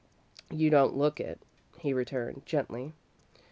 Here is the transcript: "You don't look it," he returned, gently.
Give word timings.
"You 0.49 0.71
don't 0.71 0.97
look 0.97 1.19
it," 1.19 1.37
he 1.77 1.93
returned, 1.93 2.47
gently. 2.47 2.95